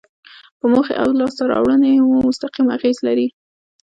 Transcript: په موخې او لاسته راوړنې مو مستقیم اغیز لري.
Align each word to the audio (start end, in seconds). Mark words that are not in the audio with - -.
په 0.59 0.65
موخې 0.71 0.93
او 1.01 1.09
لاسته 1.19 1.43
راوړنې 1.51 1.91
مو 2.09 2.17
مستقیم 2.27 2.67
اغیز 2.77 2.97
لري. 3.07 3.27